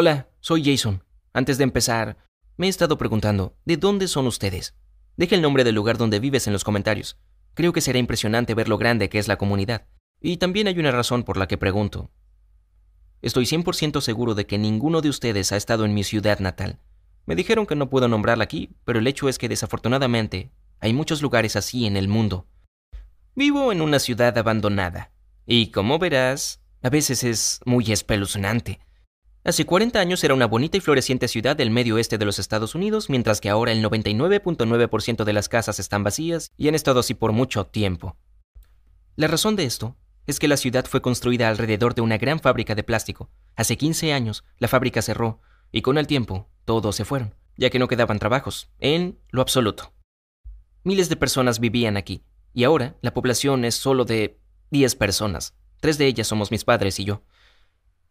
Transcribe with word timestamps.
Hola, 0.00 0.28
soy 0.38 0.62
Jason. 0.64 1.02
Antes 1.32 1.58
de 1.58 1.64
empezar, 1.64 2.18
me 2.56 2.66
he 2.66 2.68
estado 2.70 2.96
preguntando, 2.98 3.56
¿de 3.64 3.76
dónde 3.76 4.06
son 4.06 4.28
ustedes? 4.28 4.76
Deja 5.16 5.34
el 5.34 5.42
nombre 5.42 5.64
del 5.64 5.74
lugar 5.74 5.98
donde 5.98 6.20
vives 6.20 6.46
en 6.46 6.52
los 6.52 6.62
comentarios. 6.62 7.18
Creo 7.54 7.72
que 7.72 7.80
será 7.80 7.98
impresionante 7.98 8.54
ver 8.54 8.68
lo 8.68 8.78
grande 8.78 9.08
que 9.08 9.18
es 9.18 9.26
la 9.26 9.38
comunidad. 9.38 9.88
Y 10.20 10.36
también 10.36 10.68
hay 10.68 10.78
una 10.78 10.92
razón 10.92 11.24
por 11.24 11.36
la 11.36 11.48
que 11.48 11.58
pregunto. 11.58 12.12
Estoy 13.22 13.44
100% 13.44 14.00
seguro 14.00 14.36
de 14.36 14.46
que 14.46 14.56
ninguno 14.56 15.00
de 15.00 15.08
ustedes 15.08 15.50
ha 15.50 15.56
estado 15.56 15.84
en 15.84 15.94
mi 15.94 16.04
ciudad 16.04 16.38
natal. 16.38 16.78
Me 17.26 17.34
dijeron 17.34 17.66
que 17.66 17.74
no 17.74 17.90
puedo 17.90 18.06
nombrarla 18.06 18.44
aquí, 18.44 18.76
pero 18.84 19.00
el 19.00 19.06
hecho 19.08 19.28
es 19.28 19.36
que 19.36 19.48
desafortunadamente 19.48 20.52
hay 20.78 20.92
muchos 20.92 21.22
lugares 21.22 21.56
así 21.56 21.86
en 21.86 21.96
el 21.96 22.06
mundo. 22.06 22.46
Vivo 23.34 23.72
en 23.72 23.80
una 23.80 23.98
ciudad 23.98 24.38
abandonada, 24.38 25.10
y 25.44 25.72
como 25.72 25.98
verás, 25.98 26.62
a 26.84 26.88
veces 26.88 27.24
es 27.24 27.58
muy 27.64 27.90
espeluznante. 27.90 28.78
Hace 29.48 29.64
40 29.64 29.98
años 29.98 30.22
era 30.24 30.34
una 30.34 30.46
bonita 30.46 30.76
y 30.76 30.80
floreciente 30.80 31.26
ciudad 31.26 31.56
del 31.56 31.70
medio 31.70 31.94
oeste 31.94 32.18
de 32.18 32.26
los 32.26 32.38
Estados 32.38 32.74
Unidos, 32.74 33.08
mientras 33.08 33.40
que 33.40 33.48
ahora 33.48 33.72
el 33.72 33.82
99.9% 33.82 35.24
de 35.24 35.32
las 35.32 35.48
casas 35.48 35.78
están 35.78 36.04
vacías 36.04 36.52
y 36.58 36.68
han 36.68 36.74
estado 36.74 37.00
así 37.00 37.14
por 37.14 37.32
mucho 37.32 37.64
tiempo. 37.64 38.18
La 39.16 39.26
razón 39.26 39.56
de 39.56 39.64
esto 39.64 39.96
es 40.26 40.38
que 40.38 40.48
la 40.48 40.58
ciudad 40.58 40.84
fue 40.84 41.00
construida 41.00 41.48
alrededor 41.48 41.94
de 41.94 42.02
una 42.02 42.18
gran 42.18 42.40
fábrica 42.40 42.74
de 42.74 42.82
plástico. 42.82 43.30
Hace 43.56 43.78
15 43.78 44.12
años, 44.12 44.44
la 44.58 44.68
fábrica 44.68 45.00
cerró 45.00 45.40
y 45.72 45.80
con 45.80 45.96
el 45.96 46.06
tiempo 46.06 46.50
todos 46.66 46.94
se 46.96 47.06
fueron, 47.06 47.34
ya 47.56 47.70
que 47.70 47.78
no 47.78 47.88
quedaban 47.88 48.18
trabajos, 48.18 48.68
en 48.80 49.18
lo 49.30 49.40
absoluto. 49.40 49.94
Miles 50.84 51.08
de 51.08 51.16
personas 51.16 51.58
vivían 51.58 51.96
aquí, 51.96 52.22
y 52.52 52.64
ahora 52.64 52.96
la 53.00 53.14
población 53.14 53.64
es 53.64 53.76
solo 53.76 54.04
de 54.04 54.38
10 54.72 54.94
personas. 54.96 55.54
Tres 55.80 55.96
de 55.96 56.04
ellas 56.04 56.26
somos 56.26 56.50
mis 56.50 56.66
padres 56.66 57.00
y 57.00 57.04
yo. 57.04 57.22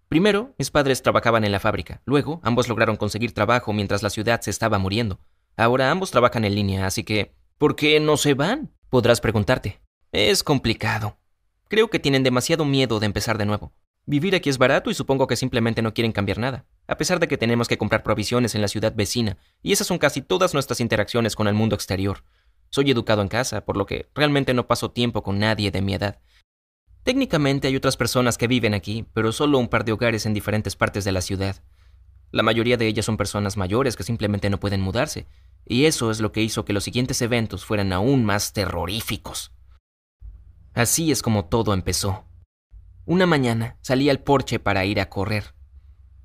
Primero, 0.10 0.56
mis 0.58 0.72
padres 0.72 1.02
trabajaban 1.02 1.44
en 1.44 1.52
la 1.52 1.60
fábrica. 1.60 2.02
Luego, 2.06 2.40
ambos 2.44 2.70
lograron 2.70 2.96
conseguir 2.96 3.34
trabajo 3.34 3.74
mientras 3.74 4.04
la 4.04 4.10
ciudad 4.10 4.40
se 4.42 4.52
estaba 4.52 4.78
muriendo. 4.78 5.20
Ahora 5.58 5.92
ambos 5.92 6.12
trabajan 6.12 6.46
en 6.46 6.56
línea, 6.56 6.86
así 6.86 7.04
que... 7.04 7.36
¿Por 7.58 7.76
qué 7.76 8.00
no 8.00 8.18
se 8.18 8.34
van? 8.36 8.72
Podrás 8.90 9.20
preguntarte. 9.20 9.82
Es 10.12 10.44
complicado. 10.44 11.18
Creo 11.68 11.90
que 11.90 12.00
tienen 12.00 12.24
demasiado 12.24 12.64
miedo 12.64 13.00
de 13.00 13.08
empezar 13.08 13.38
de 13.38 13.46
nuevo. 13.46 13.74
Vivir 14.06 14.36
aquí 14.36 14.50
es 14.50 14.58
barato 14.58 14.90
y 14.90 14.94
supongo 14.94 15.28
que 15.28 15.36
simplemente 15.36 15.82
no 15.82 15.94
quieren 15.94 16.14
cambiar 16.14 16.38
nada, 16.38 16.66
a 16.88 16.96
pesar 16.96 17.20
de 17.20 17.28
que 17.28 17.38
tenemos 17.38 17.68
que 17.68 17.78
comprar 17.78 18.04
provisiones 18.04 18.56
en 18.56 18.62
la 18.62 18.70
ciudad 18.70 18.96
vecina, 18.96 19.38
y 19.62 19.74
esas 19.74 19.88
son 19.88 19.98
casi 19.98 20.22
todas 20.22 20.54
nuestras 20.54 20.80
interacciones 20.80 21.36
con 21.36 21.50
el 21.50 21.56
mundo 21.56 21.76
exterior. 21.76 22.24
Soy 22.70 22.90
educado 22.90 23.22
en 23.22 23.28
casa, 23.28 23.66
por 23.66 23.76
lo 23.76 23.86
que 23.86 24.10
realmente 24.16 24.54
no 24.54 24.66
paso 24.66 24.92
tiempo 24.92 25.24
con 25.24 25.40
nadie 25.40 25.72
de 25.72 25.82
mi 25.82 25.94
edad. 25.94 26.20
Técnicamente 27.08 27.70
hay 27.70 27.76
otras 27.78 27.96
personas 27.96 28.38
que 28.38 28.48
viven 28.48 28.74
aquí, 28.74 29.06
pero 29.14 29.32
solo 29.32 29.60
un 29.60 29.70
par 29.70 29.86
de 29.86 29.94
hogares 29.94 30.26
en 30.26 30.34
diferentes 30.34 30.76
partes 30.76 31.06
de 31.06 31.14
la 31.14 31.22
ciudad. 31.22 31.56
La 32.32 32.44
mayoría 32.44 32.76
de 32.76 32.86
ellas 32.86 33.06
son 33.06 33.16
personas 33.16 33.56
mayores 33.56 33.96
que 33.96 34.04
simplemente 34.04 34.50
no 34.50 34.60
pueden 34.60 34.82
mudarse, 34.82 35.26
y 35.66 35.86
eso 35.86 36.12
es 36.12 36.20
lo 36.20 36.34
que 36.34 36.42
hizo 36.42 36.66
que 36.66 36.74
los 36.74 36.84
siguientes 36.84 37.22
eventos 37.22 37.64
fueran 37.64 37.94
aún 37.94 38.26
más 38.26 38.52
terroríficos. 38.52 39.54
Así 40.74 41.10
es 41.10 41.22
como 41.22 41.46
todo 41.46 41.74
empezó. 41.74 42.26
Una 43.06 43.26
mañana 43.26 43.78
salí 43.80 44.10
al 44.10 44.20
porche 44.20 44.60
para 44.60 44.84
ir 44.84 45.00
a 45.00 45.08
correr. 45.08 45.56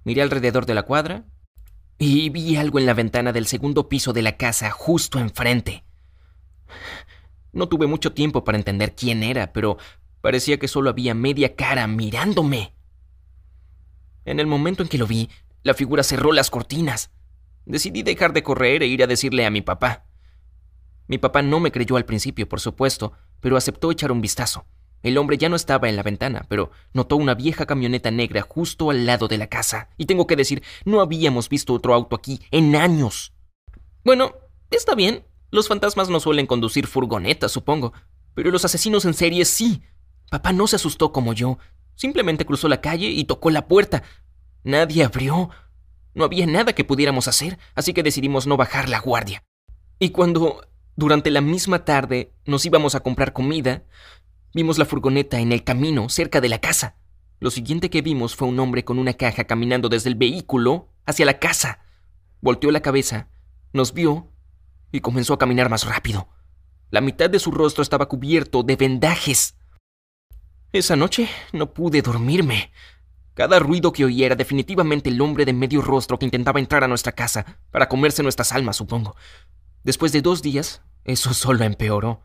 Miré 0.03 0.23
alrededor 0.23 0.67
de 0.67 0.75
la 0.75 0.83
cuadra 0.83 1.27
y 1.97 2.29
vi 2.31 2.57
algo 2.57 2.81
en 2.81 2.87
la 2.87 2.95
ventana 2.95 3.33
del 3.33 3.47
segundo 3.47 3.89
piso 3.89 4.13
de 4.13 4.23
la 4.23 4.37
casa 4.37 4.73
justo 4.73 5.21
enfrente. 5.21 5.85
No 7.53 7.69
tuve 7.69 7.87
mucho 7.87 8.15
tiempo 8.15 8.43
para 8.43 8.59
entender 8.59 8.97
quién 8.97 9.23
era, 9.23 9.53
pero 9.53 9.77
Parecía 10.23 10.59
que 10.59 10.69
solo 10.69 10.89
había 10.89 11.15
media 11.15 11.55
cara 11.55 11.87
mirándome. 11.87 12.75
En 14.25 14.41
el 14.41 14.47
momento 14.47 14.83
en 14.83 14.89
que 14.89 14.99
lo 14.99 15.07
vi, 15.07 15.29
la 15.63 15.75
figura 15.75 16.03
cerró 16.03 16.33
las 16.33 16.49
cortinas. 16.49 17.11
Decidí 17.67 18.03
dejar 18.03 18.33
de 18.33 18.43
correr 18.43 18.83
e 18.83 18.87
ir 18.87 19.03
a 19.03 19.07
decirle 19.07 19.45
a 19.45 19.51
mi 19.51 19.61
papá. 19.61 20.07
Mi 21.09 21.19
papá 21.19 21.43
no 21.43 21.61
me 21.61 21.73
creyó 21.73 21.97
al 21.97 22.05
principio, 22.05 22.49
por 22.49 22.61
supuesto, 22.61 23.13
pero 23.41 23.57
aceptó 23.57 23.91
echar 23.91 24.13
un 24.13 24.21
vistazo. 24.21 24.65
El 25.03 25.19
hombre 25.19 25.37
ya 25.37 25.49
no 25.49 25.57
estaba 25.57 25.89
en 25.89 25.97
la 25.97 26.05
ventana, 26.05 26.47
pero 26.49 26.71
notó 26.93 27.17
una 27.17 27.35
vieja 27.35 27.67
camioneta 27.67 28.13
negra 28.13 28.43
justo 28.43 28.91
al 28.91 29.05
lado 29.05 29.27
de 29.27 29.39
la 29.39 29.49
casa. 29.49 29.89
Y 29.99 30.07
tengo 30.07 30.29
que 30.29 30.37
decir, 30.37 30.63
no 30.85 31.01
habíamos 31.01 31.49
visto 31.49 31.75
otro 31.75 31.93
auto 31.93 32.15
aquí 32.15 32.41
en 32.53 32.77
años. 32.77 33.33
Bueno, 34.05 34.37
está 34.71 34.95
bien. 34.95 35.25
Los 35.51 35.69
fantasmas 35.69 36.09
no 36.09 36.21
suelen 36.21 36.47
conducir 36.47 36.87
furgonetas, 36.87 37.51
supongo. 37.51 37.93
Pero 38.35 38.51
los 38.51 38.65
asesinos 38.65 39.05
en 39.05 39.15
serie 39.15 39.45
sí. 39.45 39.83
Papá 40.33 40.55
no 40.55 40.67
se 40.67 40.77
asustó 40.77 41.13
como 41.13 41.35
yo. 41.35 41.59
Simplemente 41.95 42.47
cruzó 42.47 42.67
la 42.67 42.81
calle 42.81 43.09
y 43.09 43.25
tocó 43.25 43.51
la 43.51 43.69
puerta. 43.69 44.03
Nadie 44.65 45.05
abrió. 45.05 45.51
No 46.15 46.25
había 46.25 46.47
nada 46.47 46.73
que 46.73 46.85
pudiéramos 46.85 47.29
hacer, 47.29 47.59
así 47.75 47.93
que 47.93 48.03
decidimos 48.03 48.47
no 48.47 48.57
bajar 48.57 48.89
la 48.89 48.99
guardia. 48.99 49.45
Y 49.99 50.09
cuando, 50.09 50.67
durante 50.97 51.31
la 51.31 51.43
misma 51.43 51.85
tarde, 51.85 52.33
nos 52.47 52.65
íbamos 52.65 52.95
a 52.95 53.01
comprar 53.01 53.35
comida, 53.35 53.85
vimos 54.55 54.79
la 54.79 54.87
furgoneta 54.87 55.39
en 55.39 55.53
el 55.53 55.65
camino 55.65 56.09
cerca 56.09 56.41
de 56.41 56.49
la 56.49 56.63
casa. 56.63 56.97
Lo 57.39 57.51
siguiente 57.51 57.91
que 57.91 58.01
vimos 58.01 58.35
fue 58.35 58.49
un 58.49 58.59
hombre 58.59 58.87
con 58.87 58.99
una 58.99 59.13
caja 59.13 59.45
caminando 59.45 59.91
desde 59.91 60.09
el 60.09 60.15
vehículo 60.15 60.89
hacia 61.05 61.27
la 61.27 61.41
casa. 61.41 61.81
Volteó 62.41 62.71
la 62.71 62.81
cabeza, 62.81 63.29
nos 63.75 63.93
vio 63.93 64.33
y 64.93 65.01
comenzó 65.01 65.35
a 65.35 65.39
caminar 65.39 65.69
más 65.69 65.85
rápido. 65.85 66.31
La 66.89 67.03
mitad 67.03 67.29
de 67.29 67.39
su 67.39 67.51
rostro 67.51 67.83
estaba 67.83 68.09
cubierto 68.09 68.63
de 68.63 68.77
vendajes. 68.77 69.57
Esa 70.73 70.97
noche 70.97 71.29
no 71.53 71.75
pude 71.75 72.01
dormirme. 72.01 72.73
Cada 73.35 73.59
ruido 73.59 73.93
que 73.93 74.07
oía 74.07 74.25
era 74.25 74.37
definitivamente 74.37 75.11
el 75.11 75.21
hombre 75.21 75.45
de 75.45 75.53
medio 75.53 75.83
rostro 75.83 76.19
que 76.19 76.25
intentaba 76.25 76.61
entrar 76.61 76.83
a 76.83 76.89
nuestra 76.89 77.13
casa 77.13 77.59
para 77.71 77.91
comerse 77.91 78.23
nuestras 78.23 78.53
almas, 78.53 78.77
supongo. 78.77 79.15
Después 79.85 80.13
de 80.13 80.23
dos 80.23 80.41
días, 80.41 80.81
eso 81.05 81.35
solo 81.35 81.65
empeoró. 81.65 82.23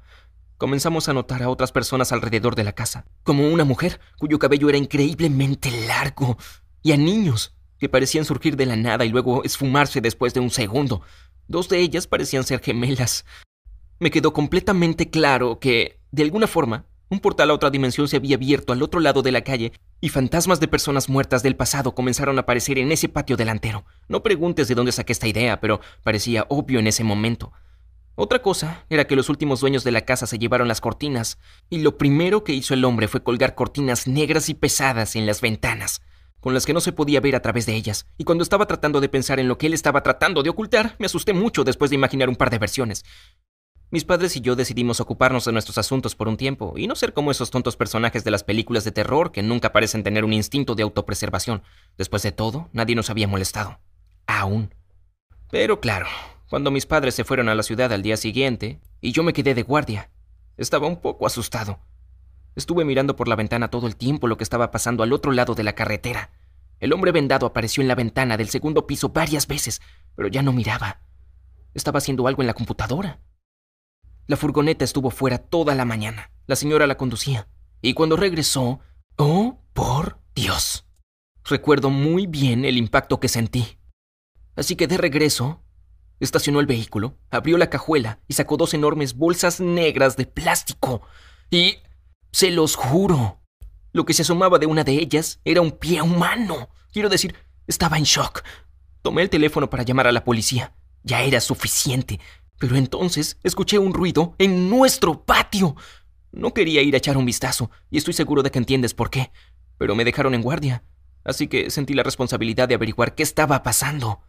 Comenzamos 0.58 1.10
a 1.10 1.14
notar 1.14 1.44
a 1.44 1.50
otras 1.50 1.74
personas 1.74 2.14
alrededor 2.14 2.56
de 2.56 2.64
la 2.64 2.72
casa, 2.72 3.06
como 3.24 3.50
una 3.50 3.66
mujer 3.66 4.00
cuyo 4.18 4.40
cabello 4.40 4.70
era 4.70 4.78
increíblemente 4.78 5.70
largo, 5.86 6.38
y 6.82 6.94
a 6.94 6.98
niños 6.98 7.54
que 7.80 7.90
parecían 7.90 8.24
surgir 8.24 8.56
de 8.56 8.66
la 8.66 8.78
nada 8.78 9.04
y 9.04 9.10
luego 9.10 9.44
esfumarse 9.44 10.00
después 10.00 10.34
de 10.34 10.40
un 10.40 10.52
segundo. 10.52 11.02
Dos 11.50 11.68
de 11.68 11.80
ellas 11.80 12.08
parecían 12.08 12.46
ser 12.46 12.62
gemelas. 12.62 13.26
Me 14.00 14.10
quedó 14.10 14.32
completamente 14.32 15.10
claro 15.10 15.60
que, 15.60 16.00
de 16.12 16.24
alguna 16.24 16.48
forma, 16.48 16.86
un 17.10 17.20
portal 17.20 17.50
a 17.50 17.54
otra 17.54 17.70
dimensión 17.70 18.08
se 18.08 18.18
había 18.18 18.36
abierto 18.36 18.74
al 18.74 18.84
otro 18.84 19.00
lado 19.00 19.22
de 19.22 19.32
la 19.32 19.42
calle 19.42 19.72
y 20.02 20.10
fantasmas 20.10 20.60
de 20.60 20.68
personas 20.68 21.10
muertas 21.10 21.44
del 21.44 21.56
pasado 21.56 21.96
comenzaron 21.96 22.38
a 22.38 22.42
aparecer 22.42 22.78
en 22.78 22.92
ese 22.92 23.10
patio 23.10 23.38
delantero. 23.38 23.86
No 24.08 24.24
preguntes 24.24 24.68
de 24.68 24.76
dónde 24.76 24.92
saqué 24.92 25.14
esta 25.14 25.28
idea, 25.28 25.60
pero 25.62 25.80
parecía 26.04 26.46
obvio 26.50 26.80
en 26.80 26.88
ese 26.88 27.04
momento. 27.04 27.54
Otra 28.16 28.42
cosa 28.42 28.86
era 28.90 29.06
que 29.06 29.16
los 29.16 29.30
últimos 29.30 29.60
dueños 29.60 29.84
de 29.84 29.92
la 29.92 30.02
casa 30.02 30.26
se 30.26 30.40
llevaron 30.40 30.68
las 30.68 30.82
cortinas, 30.82 31.38
y 31.70 31.80
lo 31.80 32.00
primero 32.00 32.44
que 32.44 32.54
hizo 32.54 32.74
el 32.74 32.84
hombre 32.84 33.08
fue 33.08 33.22
colgar 33.22 33.54
cortinas 33.54 34.08
negras 34.08 34.50
y 34.50 34.56
pesadas 34.56 35.16
en 35.16 35.28
las 35.28 35.40
ventanas, 35.40 36.02
con 36.40 36.56
las 36.56 36.66
que 36.66 36.74
no 36.74 36.82
se 36.82 36.94
podía 36.94 37.22
ver 37.22 37.36
a 37.36 37.42
través 37.42 37.68
de 37.68 37.76
ellas, 37.76 38.08
y 38.18 38.24
cuando 38.24 38.42
estaba 38.42 38.66
tratando 38.66 39.02
de 39.02 39.10
pensar 39.10 39.40
en 39.40 39.48
lo 39.48 39.60
que 39.60 39.68
él 39.68 39.74
estaba 39.76 40.02
tratando 40.02 40.42
de 40.42 40.50
ocultar, 40.50 40.96
me 40.98 41.06
asusté 41.06 41.34
mucho 41.34 41.64
después 41.64 41.92
de 41.92 41.96
imaginar 41.96 42.28
un 42.28 42.36
par 42.36 42.50
de 42.50 42.58
versiones. 42.58 43.06
Mis 43.90 44.04
padres 44.04 44.36
y 44.36 44.42
yo 44.42 44.58
decidimos 44.58 45.00
ocuparnos 45.00 45.46
de 45.46 45.54
nuestros 45.54 45.78
asuntos 45.78 46.14
por 46.14 46.28
un 46.28 46.36
tiempo 46.36 46.74
y 46.76 46.88
no 46.88 46.96
ser 46.96 47.14
como 47.14 47.32
esos 47.32 47.52
tontos 47.52 47.78
personajes 47.78 48.26
de 48.26 48.32
las 48.32 48.44
películas 48.44 48.84
de 48.84 48.92
terror 48.92 49.32
que 49.32 49.42
nunca 49.42 49.72
parecen 49.72 50.04
tener 50.04 50.26
un 50.26 50.34
instinto 50.34 50.76
de 50.76 50.84
autopreservación. 50.84 51.64
Después 51.98 52.22
de 52.22 52.34
todo, 52.34 52.68
nadie 52.74 52.96
nos 52.96 53.10
había 53.10 53.30
molestado. 53.30 53.80
Aún. 54.26 54.76
Pero 55.50 55.80
claro, 55.80 56.06
cuando 56.50 56.70
mis 56.70 56.86
padres 56.86 57.16
se 57.16 57.24
fueron 57.24 57.48
a 57.48 57.56
la 57.56 57.64
ciudad 57.64 57.94
al 57.94 58.02
día 58.02 58.18
siguiente 58.18 58.82
y 59.00 59.14
yo 59.14 59.24
me 59.24 59.32
quedé 59.32 59.56
de 59.56 59.64
guardia, 59.64 60.12
estaba 60.58 60.88
un 60.88 61.00
poco 61.00 61.26
asustado. 61.26 61.80
Estuve 62.58 62.84
mirando 62.84 63.16
por 63.16 63.30
la 63.30 63.38
ventana 63.38 63.70
todo 63.70 63.88
el 63.88 63.96
tiempo 63.96 64.28
lo 64.28 64.36
que 64.36 64.44
estaba 64.44 64.70
pasando 64.70 65.02
al 65.02 65.14
otro 65.14 65.32
lado 65.32 65.56
de 65.56 65.64
la 65.64 65.76
carretera. 65.76 66.32
El 66.82 66.92
hombre 66.92 67.14
vendado 67.14 67.46
apareció 67.46 67.82
en 67.82 67.88
la 67.88 67.96
ventana 67.96 68.36
del 68.36 68.50
segundo 68.50 68.86
piso 68.86 69.10
varias 69.10 69.48
veces, 69.48 69.82
pero 70.14 70.28
ya 70.28 70.42
no 70.42 70.52
miraba. 70.52 71.00
Estaba 71.74 72.00
haciendo 72.00 72.28
algo 72.28 72.44
en 72.44 72.48
la 72.48 72.54
computadora. 72.54 73.22
La 74.28 74.36
furgoneta 74.36 74.84
estuvo 74.84 75.10
fuera 75.10 75.38
toda 75.38 75.74
la 75.74 75.86
mañana. 75.86 76.32
La 76.48 76.58
señora 76.58 76.86
la 76.86 76.98
conducía. 76.98 77.48
Y 77.82 77.94
cuando 77.94 78.18
regresó... 78.18 78.82
¡Oh, 79.16 79.64
por 79.74 80.20
Dios! 80.36 80.86
Recuerdo 81.46 81.90
muy 81.90 82.28
bien 82.28 82.66
el 82.66 82.78
impacto 82.78 83.20
que 83.20 83.30
sentí. 83.30 83.80
Así 84.56 84.76
que 84.76 84.88
de 84.88 84.98
regreso, 84.98 85.64
estacionó 86.20 86.60
el 86.60 86.66
vehículo, 86.66 87.18
abrió 87.32 87.58
la 87.58 87.70
cajuela 87.70 88.20
y 88.28 88.34
sacó 88.34 88.58
dos 88.58 88.74
enormes 88.74 89.16
bolsas 89.16 89.60
negras 89.60 90.18
de 90.18 90.26
plástico. 90.26 91.02
Y... 91.50 91.78
Se 92.34 92.52
los 92.52 92.76
juro. 92.76 93.42
Lo 93.94 94.06
que 94.06 94.14
se 94.14 94.24
asomaba 94.24 94.60
de 94.60 94.66
una 94.66 94.84
de 94.84 94.94
ellas 94.94 95.40
era 95.46 95.62
un 95.62 95.72
pie 95.72 96.02
humano. 96.02 96.70
Quiero 96.92 97.10
decir, 97.10 97.34
estaba 97.66 97.98
en 97.98 98.04
shock. 98.04 98.44
Tomé 99.02 99.22
el 99.22 99.30
teléfono 99.30 99.70
para 99.70 99.84
llamar 99.84 100.08
a 100.08 100.12
la 100.12 100.26
policía. 100.26 100.76
Ya 101.04 101.24
era 101.24 101.40
suficiente. 101.40 102.20
Pero 102.60 102.76
entonces 102.76 103.38
escuché 103.44 103.78
un 103.80 103.94
ruido 103.94 104.36
en 104.40 104.70
nuestro 104.70 105.24
patio. 105.26 105.76
No 106.32 106.54
quería 106.54 106.82
ir 106.82 106.94
a 106.96 106.98
echar 106.98 107.18
un 107.18 107.26
vistazo, 107.26 107.72
y 107.90 107.98
estoy 107.98 108.14
seguro 108.14 108.44
de 108.44 108.52
que 108.52 108.60
entiendes 108.60 108.94
por 108.94 109.10
qué, 109.10 109.32
pero 109.78 109.96
me 109.96 110.06
dejaron 110.06 110.34
en 110.34 110.42
guardia. 110.42 110.84
así 111.24 111.48
que 111.48 111.70
sentí 111.70 111.94
la 111.94 112.04
responsabilidad 112.04 112.70
de 112.70 112.76
averiguar 112.76 113.14
qué 113.14 113.24
estaba 113.24 113.62
pasando. 113.62 114.22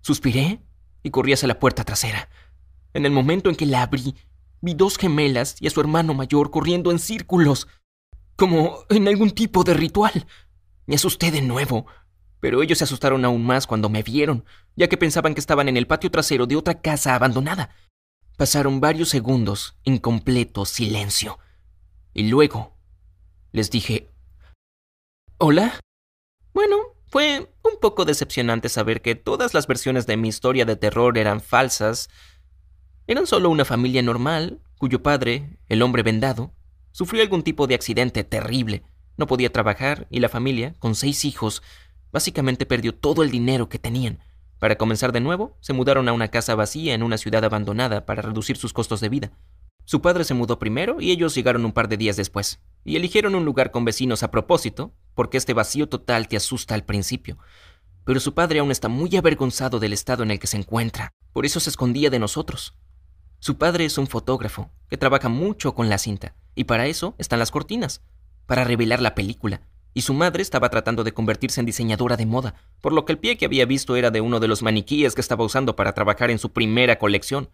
Suspiré 0.00 0.62
y 1.02 1.10
corrí 1.10 1.32
hacia 1.32 1.48
la 1.48 1.58
puerta 1.58 1.84
trasera. 1.84 2.28
En 2.94 3.04
el 3.04 3.12
momento 3.12 3.50
en 3.50 3.56
que 3.56 3.66
la 3.66 3.82
abrí, 3.82 4.14
vi 4.62 4.74
dos 4.74 4.96
gemelas 4.96 5.56
y 5.60 5.66
a 5.66 5.70
su 5.70 5.80
hermano 5.80 6.14
mayor 6.14 6.50
corriendo 6.50 6.90
en 6.90 6.98
círculos, 6.98 7.68
como 8.36 8.78
en 8.88 9.08
algún 9.08 9.30
tipo 9.30 9.62
de 9.62 9.74
ritual. 9.74 10.26
Me 10.86 10.94
asusté 10.94 11.30
de 11.30 11.42
nuevo, 11.42 11.86
pero 12.40 12.62
ellos 12.62 12.78
se 12.78 12.84
asustaron 12.84 13.24
aún 13.24 13.44
más 13.44 13.66
cuando 13.66 13.88
me 13.88 14.02
vieron, 14.02 14.44
ya 14.76 14.88
que 14.88 14.96
pensaban 14.96 15.34
que 15.34 15.40
estaban 15.40 15.68
en 15.68 15.76
el 15.76 15.86
patio 15.86 16.10
trasero 16.10 16.46
de 16.46 16.56
otra 16.56 16.80
casa 16.80 17.14
abandonada. 17.14 17.70
Pasaron 18.36 18.80
varios 18.80 19.10
segundos 19.10 19.76
en 19.84 19.98
completo 19.98 20.64
silencio. 20.64 21.38
Y 22.14 22.28
luego 22.28 22.76
les 23.52 23.70
dije, 23.70 24.10
¿Hola? 25.42 25.80
Bueno, 26.52 26.76
fue 27.06 27.50
un 27.62 27.80
poco 27.80 28.04
decepcionante 28.04 28.68
saber 28.68 29.00
que 29.00 29.14
todas 29.14 29.54
las 29.54 29.66
versiones 29.66 30.06
de 30.06 30.18
mi 30.18 30.28
historia 30.28 30.66
de 30.66 30.76
terror 30.76 31.16
eran 31.16 31.40
falsas. 31.40 32.10
Eran 33.06 33.26
solo 33.26 33.48
una 33.48 33.64
familia 33.64 34.02
normal, 34.02 34.60
cuyo 34.78 35.02
padre, 35.02 35.58
el 35.70 35.80
hombre 35.80 36.02
vendado, 36.02 36.52
sufrió 36.92 37.22
algún 37.22 37.42
tipo 37.42 37.66
de 37.66 37.74
accidente 37.74 38.22
terrible. 38.22 38.82
No 39.16 39.26
podía 39.26 39.50
trabajar 39.50 40.06
y 40.10 40.20
la 40.20 40.28
familia, 40.28 40.74
con 40.78 40.94
seis 40.94 41.24
hijos, 41.24 41.62
básicamente 42.12 42.66
perdió 42.66 42.94
todo 42.94 43.22
el 43.22 43.30
dinero 43.30 43.68
que 43.68 43.78
tenían. 43.78 44.20
Para 44.58 44.76
comenzar 44.76 45.12
de 45.12 45.20
nuevo, 45.20 45.56
se 45.60 45.72
mudaron 45.72 46.08
a 46.08 46.12
una 46.12 46.28
casa 46.28 46.54
vacía 46.54 46.94
en 46.94 47.02
una 47.02 47.18
ciudad 47.18 47.44
abandonada 47.44 48.04
para 48.04 48.22
reducir 48.22 48.56
sus 48.56 48.72
costos 48.72 49.00
de 49.00 49.08
vida. 49.08 49.32
Su 49.84 50.02
padre 50.02 50.24
se 50.24 50.34
mudó 50.34 50.58
primero 50.58 51.00
y 51.00 51.10
ellos 51.10 51.34
llegaron 51.34 51.64
un 51.64 51.72
par 51.72 51.88
de 51.88 51.96
días 51.96 52.16
después, 52.16 52.60
y 52.84 52.96
eligieron 52.96 53.34
un 53.34 53.44
lugar 53.44 53.70
con 53.70 53.84
vecinos 53.84 54.22
a 54.22 54.30
propósito, 54.30 54.94
porque 55.14 55.38
este 55.38 55.54
vacío 55.54 55.88
total 55.88 56.28
te 56.28 56.36
asusta 56.36 56.74
al 56.74 56.84
principio. 56.84 57.38
Pero 58.04 58.20
su 58.20 58.34
padre 58.34 58.60
aún 58.60 58.70
está 58.70 58.88
muy 58.88 59.16
avergonzado 59.16 59.80
del 59.80 59.92
estado 59.92 60.22
en 60.22 60.30
el 60.30 60.38
que 60.38 60.46
se 60.46 60.58
encuentra, 60.58 61.10
por 61.32 61.46
eso 61.46 61.58
se 61.58 61.70
escondía 61.70 62.10
de 62.10 62.18
nosotros. 62.18 62.76
Su 63.38 63.56
padre 63.56 63.86
es 63.86 63.96
un 63.98 64.06
fotógrafo, 64.06 64.70
que 64.88 64.98
trabaja 64.98 65.28
mucho 65.28 65.74
con 65.74 65.88
la 65.88 65.98
cinta, 65.98 66.34
y 66.54 66.64
para 66.64 66.86
eso 66.86 67.14
están 67.18 67.38
las 67.38 67.50
cortinas, 67.50 68.02
para 68.46 68.64
revelar 68.64 69.00
la 69.00 69.14
película, 69.14 69.62
y 69.94 70.02
su 70.02 70.14
madre 70.14 70.42
estaba 70.42 70.70
tratando 70.70 71.04
de 71.04 71.12
convertirse 71.12 71.60
en 71.60 71.66
diseñadora 71.66 72.16
de 72.16 72.26
moda, 72.26 72.54
por 72.80 72.92
lo 72.92 73.04
que 73.04 73.12
el 73.12 73.18
pie 73.18 73.36
que 73.36 73.46
había 73.46 73.66
visto 73.66 73.96
era 73.96 74.10
de 74.10 74.20
uno 74.20 74.40
de 74.40 74.48
los 74.48 74.62
maniquíes 74.62 75.14
que 75.14 75.20
estaba 75.20 75.44
usando 75.44 75.76
para 75.76 75.92
trabajar 75.94 76.30
en 76.30 76.38
su 76.38 76.52
primera 76.52 76.98
colección. 76.98 77.50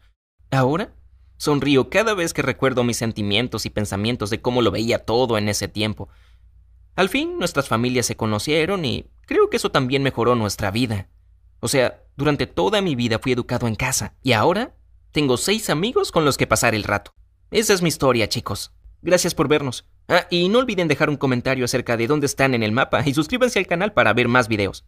Ahora 0.50 0.92
Sonrío 1.38 1.90
cada 1.90 2.14
vez 2.14 2.32
que 2.32 2.42
recuerdo 2.42 2.82
mis 2.82 2.96
sentimientos 2.96 3.66
y 3.66 3.70
pensamientos 3.70 4.30
de 4.30 4.40
cómo 4.40 4.62
lo 4.62 4.70
veía 4.70 5.04
todo 5.04 5.36
en 5.36 5.48
ese 5.48 5.68
tiempo. 5.68 6.08
Al 6.94 7.08
fin 7.08 7.38
nuestras 7.38 7.68
familias 7.68 8.06
se 8.06 8.16
conocieron 8.16 8.84
y 8.84 9.06
creo 9.26 9.50
que 9.50 9.58
eso 9.58 9.70
también 9.70 10.02
mejoró 10.02 10.34
nuestra 10.34 10.70
vida. 10.70 11.08
O 11.60 11.68
sea, 11.68 12.02
durante 12.16 12.46
toda 12.46 12.80
mi 12.80 12.94
vida 12.94 13.18
fui 13.18 13.32
educado 13.32 13.66
en 13.66 13.74
casa 13.74 14.14
y 14.22 14.32
ahora 14.32 14.74
tengo 15.12 15.36
seis 15.36 15.68
amigos 15.68 16.10
con 16.10 16.24
los 16.24 16.38
que 16.38 16.46
pasar 16.46 16.74
el 16.74 16.84
rato. 16.84 17.12
Esa 17.50 17.74
es 17.74 17.82
mi 17.82 17.88
historia, 17.88 18.28
chicos. 18.28 18.72
Gracias 19.02 19.34
por 19.34 19.48
vernos. 19.48 19.86
Ah, 20.08 20.26
y 20.30 20.48
no 20.48 20.60
olviden 20.60 20.86
dejar 20.86 21.10
un 21.10 21.16
comentario 21.16 21.64
acerca 21.64 21.96
de 21.96 22.06
dónde 22.06 22.26
están 22.26 22.54
en 22.54 22.62
el 22.62 22.70
mapa 22.72 23.02
y 23.04 23.12
suscríbanse 23.12 23.58
al 23.58 23.66
canal 23.66 23.92
para 23.92 24.12
ver 24.12 24.28
más 24.28 24.46
videos. 24.46 24.84